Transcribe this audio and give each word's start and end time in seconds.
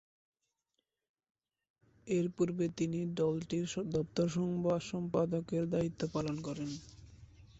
এরপূর্বে 2.07 2.65
তিনি 2.77 2.99
দলটির 3.19 3.65
দপ্তর 3.93 4.27
সম্পাদকের 4.89 5.63
দায়িত্ব 5.73 6.01
পালন 6.13 6.35
করেন। 6.41 6.69